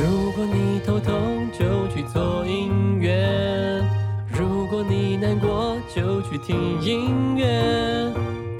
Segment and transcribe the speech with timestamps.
[0.00, 3.82] 如果你头痛就去做音乐，
[4.32, 8.08] 如果你难过就去听音乐，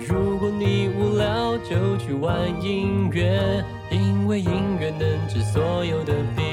[0.09, 4.51] 如果你无聊就去玩音乐，因为音
[4.81, 6.45] 乐能治所有的病。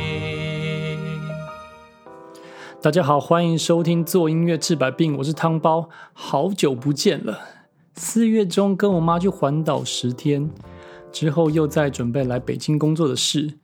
[2.80, 7.40] 大家好，欢迎收听做音乐治百病，我是汤包，好久不见了。
[7.96, 10.48] 四月中跟我妈去环岛十天，
[11.12, 13.56] 之后又在准备来北京工作的事，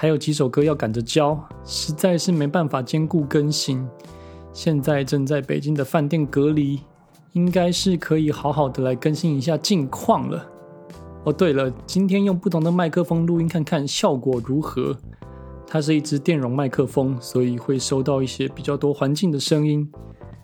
[0.00, 3.84] 还有几首歌要赶着交，实在是没办法兼顾更新。
[4.52, 6.78] 现在正在北京的饭店隔离，
[7.32, 10.46] 应该是可以好好的来更新一下近况了。
[11.24, 14.96] 哦，对了，今天用不同的麦克风录音，看看效果如何。
[15.66, 19.90] 它是一支电容麦克风，所以会收到一些比较多环境的声音，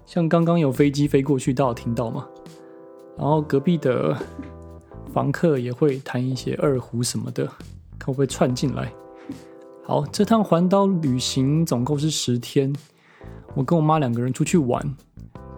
[0.04, 2.26] 像刚刚有飞机飞过去，大家听到吗？
[3.16, 4.16] 然后隔壁的
[5.12, 7.46] 房客也会弹一些二胡什么的，
[8.00, 8.92] 看会不会串进来。
[9.86, 12.74] 好，这趟环岛旅行总共是十天，
[13.54, 14.96] 我跟我妈两个人出去玩，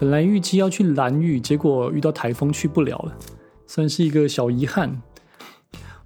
[0.01, 3.17] 本来预计要去蓝屿，结果遇到台风去不了了，
[3.69, 5.01] 算是一个小遗憾。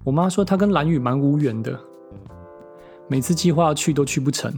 [0.03, 1.79] 我妈说她跟蓝屿蛮无缘的。
[3.07, 4.53] 每次计划去都去不成，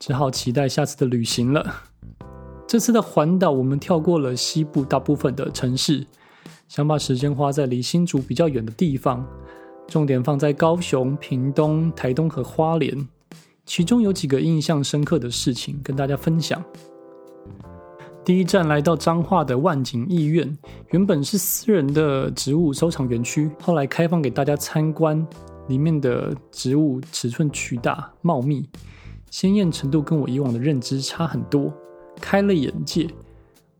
[0.00, 1.84] 只好期待下次的旅行了。
[2.66, 6.04] 这次的环岛，我们跳过了西部大部分的城市，
[6.66, 9.24] 想把时间花在离新竹比较远的地方，
[9.88, 13.08] 重点放在高雄、屏东、台东和花莲。
[13.66, 16.62] 其中有几个印象深刻的事情跟大家分享。
[18.24, 20.56] 第一站来到彰化的万景艺院，
[20.90, 25.26] 原本是私人的植物收藏园区，后来开放给大家参观。
[25.68, 28.66] 里面的植物尺寸巨大、茂密，
[29.30, 31.70] 鲜艳程度跟我以往的认知差很多，
[32.22, 33.06] 开了眼界。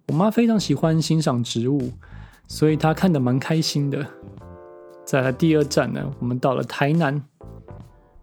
[0.09, 1.91] 我妈非常喜欢欣赏植物，
[2.47, 4.06] 所以她看得蛮开心的。
[5.09, 7.25] 再来第二站呢，我们到了台南。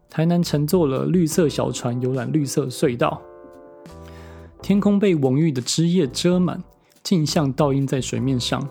[0.08, 3.20] 台南乘坐了绿色小船游览绿色隧道，
[4.62, 6.64] 天空被蓊郁的枝叶遮满，
[7.02, 8.70] 镜像倒映在水面上，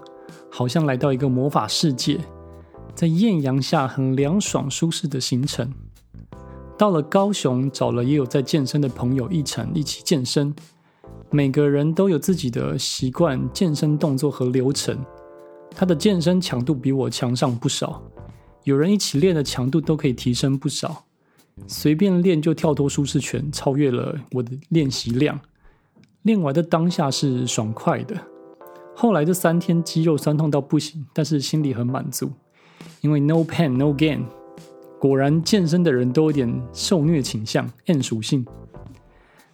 [0.48, 2.20] 好像来到一个魔法世界。
[2.94, 5.74] 在艳阳下很凉爽舒适的行程，
[6.78, 10.54] 到了高雄找了也有在健身的朋友一程一起健身，
[11.32, 15.04] 每个人都有自己的习惯健身动作和流程，
[15.74, 18.02] 他的健身强度比我强上不少，
[18.62, 21.04] 有人一起练的强度都可以提升不少，
[21.66, 25.38] 随便练就跳脱舒适圈，超越了我的练习量，
[26.22, 28.16] 练完的当下是爽快的，
[28.94, 32.30] 后来这三天肌肉酸痛到不行，但是心里很满足。
[33.00, 34.22] 因为 no pain no gain，
[34.98, 38.46] 果然健身的人都有点受虐倾向，N 属性。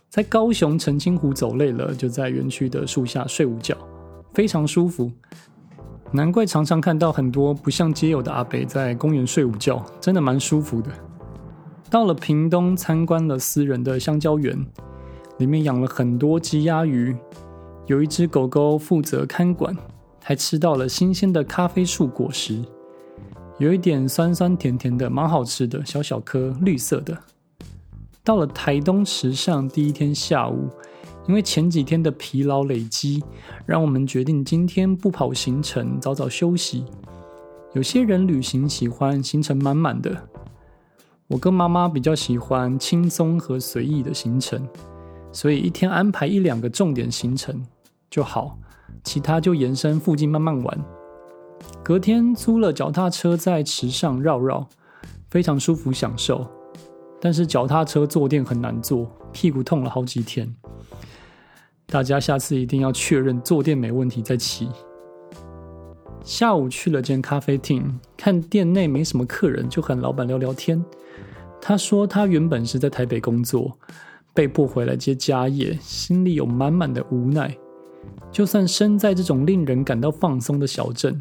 [0.09, 3.77] 在高雄澄清湖走累了，就在园区的树下睡午觉，
[4.35, 5.11] 非常舒服。
[6.13, 10.91] 难怪常常看到很多不像街友的阿北在公园睡午觉，真的蛮舒服的。
[11.89, 14.59] 到了屏东参观了私人的香蕉园，
[15.39, 17.17] 里面养了很多鸡鸭鱼，
[17.87, 19.77] 有一只狗狗负责看管，
[20.23, 22.61] 还吃到了新鲜的咖啡树果实。
[23.59, 27.17] 有一点酸酸甜甜的，蛮好吃的，小小颗，绿色的。
[28.25, 30.69] 到了台东池上第一天下午，
[31.29, 33.23] 因为前几天的疲劳累积，
[33.67, 36.85] 让我们决定今天不跑行程，早早休息。
[37.73, 40.29] 有些人旅行喜欢行程满满的，
[41.29, 44.67] 我跟妈妈比较喜欢轻松和随意的行程，
[45.31, 47.65] 所以一天安排一两个重点行程
[48.11, 48.59] 就好，
[49.05, 50.85] 其他就延伸附近慢慢玩。
[51.85, 54.67] 隔天租了脚踏车在池上绕绕，
[55.29, 56.45] 非常舒服享受。
[57.21, 60.53] 但是脚踏车坐垫很难坐，屁股痛了好几天。
[61.91, 64.69] 大家下次一定要确认坐垫没问题再骑。
[66.23, 70.83] 下午去了间咖啡厅，看店内没什么客人，就和老板聊聊天。
[71.61, 73.77] 他说他原本是在台北工作，
[74.33, 77.55] 被迫回来接家业，心里有满满的无奈。
[78.31, 81.21] 就算身在这种令人感到放松的小镇。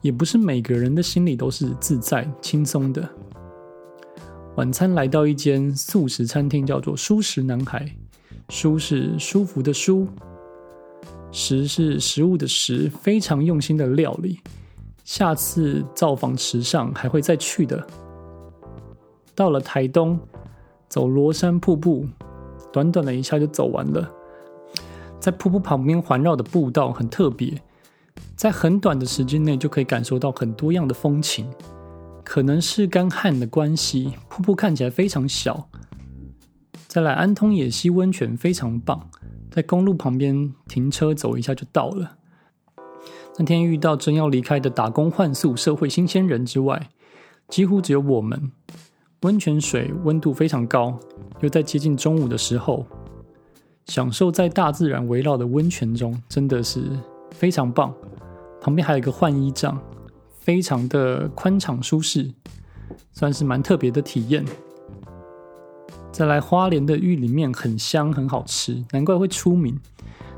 [0.00, 3.08] 也不是每个人的心里都是自在轻松的。
[4.54, 7.92] 晚餐来到一间素食餐厅，叫做“舒食男孩”。
[8.48, 10.08] 舒是舒服的舒，
[11.30, 14.40] 食是食物的食，非常用心的料理。
[15.04, 17.86] 下次造访池上还会再去的。
[19.34, 20.18] 到了台东，
[20.88, 22.06] 走罗山瀑布，
[22.72, 24.10] 短短的一下就走完了。
[25.20, 27.60] 在瀑布旁边环绕的步道很特别。
[28.34, 31.48] 在很短的时间内就可以感受到很多样的风情，
[32.24, 35.68] 可能是干旱的关系，瀑布看起来非常小。
[36.88, 39.10] 再来安通野溪温泉非常棒，
[39.50, 42.16] 在公路旁边停车走一下就到了。
[43.36, 46.88] 那天遇到正要离开的打工换宿社会新鲜人之外，
[47.48, 48.50] 几乎只有我们。
[49.22, 50.98] 温泉水温度非常高，
[51.40, 52.86] 又在接近中午的时候，
[53.84, 56.84] 享受在大自然围绕的温泉中，真的是
[57.32, 57.92] 非常棒。
[58.60, 59.78] 旁边还有一个换衣帐，
[60.40, 62.32] 非常的宽敞舒适，
[63.12, 64.44] 算是蛮特别的体验。
[66.10, 69.78] 再来，花莲的玉林面很香，很好吃，难怪会出名。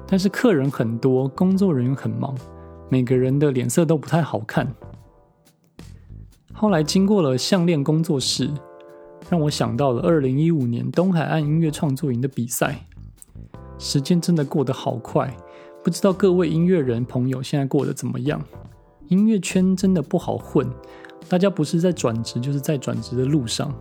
[0.07, 2.35] 但是客人很多，工作人员很忙，
[2.91, 4.75] 每个人的脸色都不太好看。
[6.53, 8.51] 后来经过了项链工作室，
[9.31, 12.87] 让我想到了二零一五年东海岸音乐创作营的比赛。
[13.79, 15.35] 时间真的过得好快，
[15.83, 18.43] 不知道各位音乐人朋友现在过得怎么样？
[19.09, 20.69] 音乐圈真的不好混，
[21.29, 23.73] 大家不是在转职，就是在转职的路上。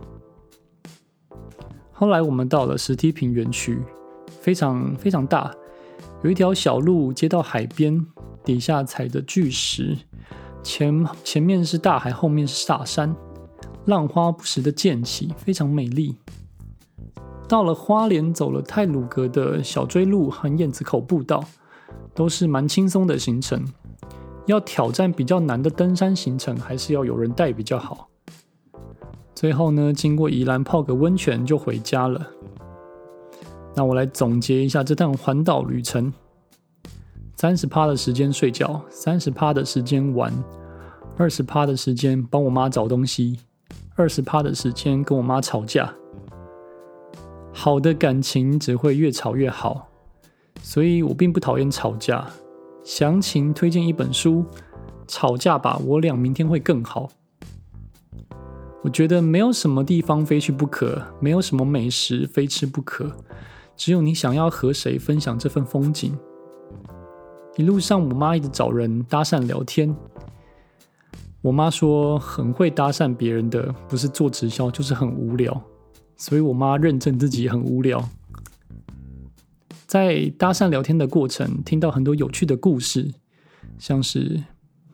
[2.00, 3.78] 后来我们到了石梯坪园区，
[4.40, 5.52] 非常非常大，
[6.22, 8.06] 有一条小路接到海边，
[8.42, 9.98] 底下踩着巨石。
[10.62, 13.14] 前前面是大海，后面是大山，
[13.84, 16.16] 浪花不时的溅起，非常美丽。
[17.46, 21.44] 到了花莲，走了泰鲁阁的小追路和燕子口步道，
[22.14, 23.62] 都是蛮轻松的行程。
[24.46, 28.08] 要挑战比较难的登山行程，还是要有人带比较好。
[29.40, 32.30] 最后呢，经过宜兰泡个温泉就回家了。
[33.74, 36.12] 那我来总结一下这趟环岛旅程。
[37.36, 40.30] 三十趴的时间睡觉，三十趴的时间玩，
[41.16, 43.40] 二十趴的时间帮我妈找东西，
[43.96, 45.90] 二十趴的时间跟我妈吵架。
[47.50, 49.88] 好的感情只会越吵越好，
[50.60, 52.28] 所以我并不讨厌吵架。
[52.84, 54.44] 详情推荐一本书，
[55.08, 57.06] 《吵架吧，我俩明天会更好》。
[58.82, 63.10] 我觉得没有什么地方非去不可，没有什么美食非吃不可，
[63.76, 66.16] 只有你想要和谁分享这份风景。
[67.56, 69.94] 一路上，我妈一直找人搭讪聊天。
[71.42, 75.62] 我妈说很会搭讪别人的，不是做直销就是很无聊，
[76.16, 78.08] 所以我妈认证自己很无聊。
[79.86, 83.12] 在搭讪聊天的过程，听到很多有趣的故事，
[83.78, 84.42] 像是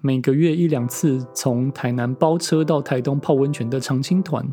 [0.06, 4.46] 每个月一两次从台南包车到台东泡温泉的常青团，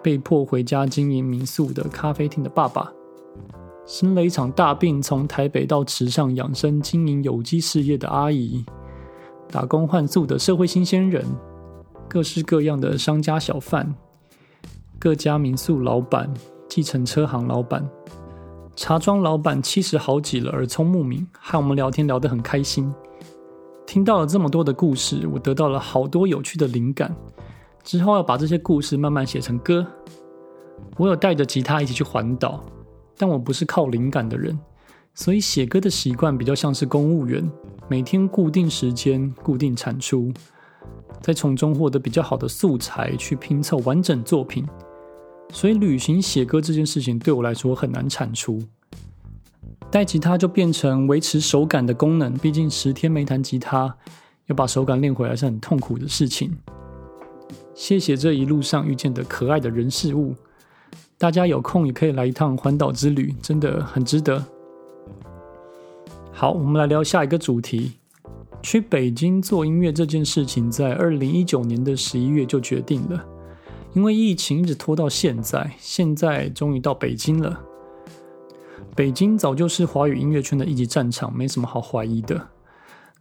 [0.00, 2.92] 被迫回家经营民宿的咖啡厅的爸爸。
[3.84, 8.64] 生了一场大病，从台北到池上养生经营有机事业的阿姨，
[9.50, 11.26] 打工换宿的社会新鲜人，
[12.08, 13.92] 各式各样的商家小贩，
[15.00, 16.32] 各家民宿老板，
[16.68, 17.84] 计程车行老板，
[18.76, 22.94] 茶庄老板，七十好几了，耳聪目明，和我们聊天聊得很开心。
[23.92, 27.14] 听到了这么多的故事，我得到了好多有趣的灵感，
[27.84, 29.86] 之后要把这些故事慢慢写成歌。
[30.96, 32.64] 我有带着吉他一起去环岛。
[33.18, 34.58] 但我不是靠灵感的人，
[35.12, 37.46] 所以写歌的习惯比较像是公务员，
[37.86, 40.32] 每天固定时间、固定产出，
[41.20, 44.66] 再从中获得比较好的素材去拼凑完整作品。
[45.50, 48.58] 所以旅行写歌这件事情对我来说很难产出。
[49.92, 53.94] 带吉他就变成维持手感的功能，毕竟十天没弹吉他，
[54.46, 56.50] 要把手感练回来是很痛苦的事情。
[57.74, 60.34] 谢谢这一路上遇见的可爱的人事物。
[61.18, 64.42] 大家有空也可以来一趟环岛之旅，真的很值得。
[66.32, 67.92] 好，我们来聊下一个主题。
[68.62, 73.22] 去北京做音乐这件事情，在二零一九年的十一月就决定了，
[73.92, 77.60] 因为疫情一直拖到现在，现在终于到北京了。
[78.94, 82.48] 北京早就是华语音乐圈的一级战场，没什么好怀疑的。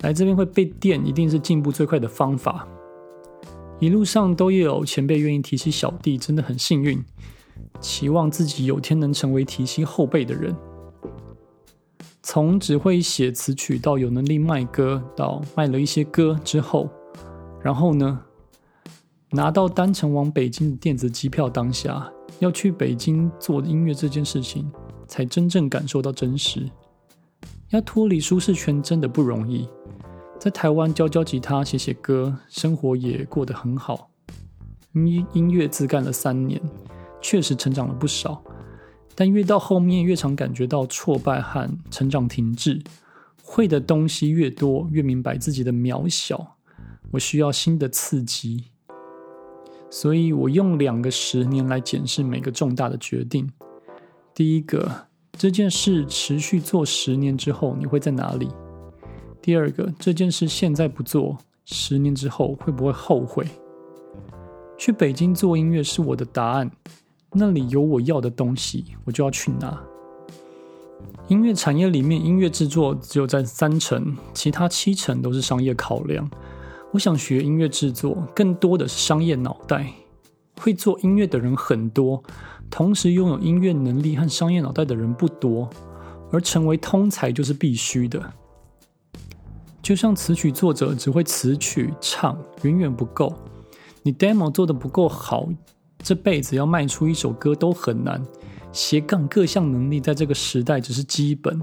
[0.02, 2.68] 来这边会被电，一定是进步最快的方法。
[3.80, 7.04] 一路上都有前辈愿意提携小弟，真的很幸运。
[7.80, 10.56] 期望自己有天能成为提携后辈的人。
[12.22, 16.90] 从只会写词曲到有能力卖歌，到卖了一些歌之后，
[17.64, 18.22] 然后呢，
[19.32, 24.72] 拿到单程往北京的电子机票，当下要去北京做音乐这件事情，
[25.12, 26.72] 才真正感受到真实。
[27.72, 29.68] 要脱离舒适圈真的不容易。
[30.40, 34.10] 在台湾教教吉他、写写歌，生活也过得很好。
[34.94, 36.62] 音音乐自干了三年。
[37.22, 38.42] 确实成长了不少，
[39.14, 42.82] 但越到后面越常感觉到挫败和成长停滞。
[43.44, 46.56] 会的东西越多，越明白自己的渺小。
[47.12, 48.72] 我需要新的刺激，
[49.92, 53.52] 所以我用两个十年来检视每个重大的决定。
[54.34, 58.50] 第一个，这件事持续做十年之后你会在哪里？
[59.42, 63.46] 第二个，这件事现在不做，十年之后会不会后悔？
[64.78, 66.72] 去北京做音乐是我的答案。
[67.34, 69.82] 那里有我要的东西，我就要去拿。
[71.28, 76.30] 音乐产业里面，音乐制作只有占三成，其他七成都是商业考量。
[76.92, 79.94] 我想学音乐制作，更多的是商业脑袋。
[80.60, 82.22] 会做音乐的人很多，
[82.72, 85.70] 同时拥有音乐能力和商业脑袋的人不多，
[86.32, 88.34] 而成为通才就是必须的。
[89.82, 93.36] 就像词曲作者只会词曲唱，远远不够。
[94.02, 95.50] 你 demo 做的不够好，
[96.00, 98.24] 这辈子要卖出一首歌都很难。
[98.72, 101.62] 斜杠各项能力在这个时代只是基本。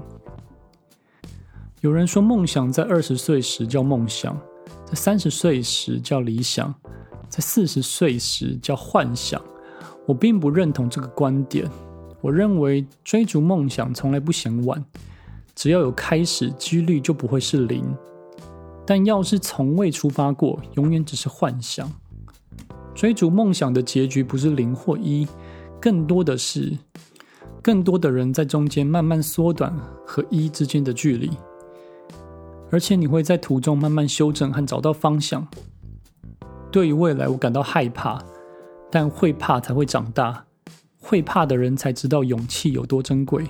[1.81, 4.39] 有人说，梦想在二十岁时叫梦想，
[4.85, 6.73] 在三十岁时叫理想。
[7.27, 9.39] 在四十岁时叫幻想，
[10.09, 11.69] 我并不认同这个观点。
[12.19, 14.83] 我认为追逐梦想从来不嫌晚，
[15.53, 17.85] 只要有开始，几率就不会是零。
[18.87, 21.87] 但要是从未出发过，永远只是幻想。
[22.95, 25.27] 追逐梦想的结局不是零或一，
[25.79, 26.75] 更多的是
[27.61, 29.71] 更多的人在中间慢慢缩短
[30.03, 31.29] 和一之间的距离，
[32.71, 35.47] 而且你会在途中慢慢修正和找到方向。
[36.71, 38.19] 对于未来，我感到害怕，
[38.91, 40.45] 但会怕才会长大。
[41.01, 43.45] 会怕的人才知道勇气有多珍贵。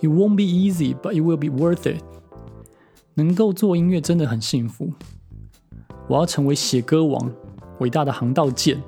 [0.00, 2.02] It won't be easy, but it will be worth it。
[3.14, 4.92] 能够做音乐真的很幸福。
[6.08, 7.32] 我要成为写歌王，
[7.80, 8.82] 伟大的航道舰。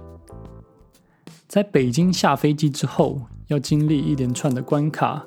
[1.49, 5.25] 在北京下飞机之后，要经历一连串的关卡：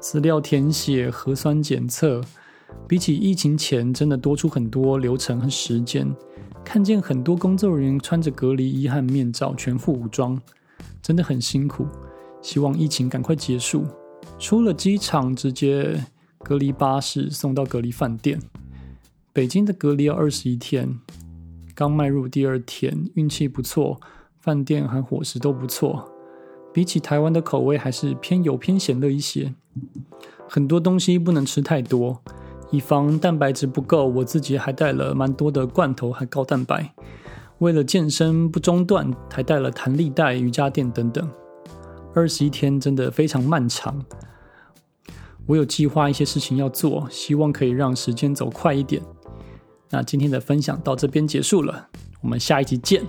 [0.00, 2.20] 资料填写、核酸检测。
[2.86, 6.14] 比起疫情前，真的多出很多流程和时间。
[6.68, 10.38] 看见很多工作人员穿着隔离衣和面罩，全副武装，
[11.00, 11.86] 真的很辛苦。
[12.42, 13.86] 希望疫情赶快结束。
[14.38, 16.04] 出了机场，直接
[16.40, 18.38] 隔离巴士送到隔离饭店。
[19.32, 21.00] 北京的隔离要二十一天，
[21.74, 23.98] 刚迈入第二天，运气不错，
[24.38, 26.12] 饭店和伙食都不错。
[26.74, 29.54] 比起台湾的口味，还是偏油偏咸了一些。
[30.46, 32.22] 很多东西不能吃太多。
[32.70, 36.92] 以防蛋白质不够，我自己还带了蛮多的罐头，还高蛋白。
[37.58, 41.28] 为了健身不中断，还带了弹力带、瑜伽垫等等。
[42.14, 44.04] 二十一天真的非常漫长，
[45.46, 49.02] 我有计划一些事情要做，希望可以让时间走快一点。
[49.90, 51.88] 那今天的分享到这边结束了，
[52.20, 53.02] 我们下一集见。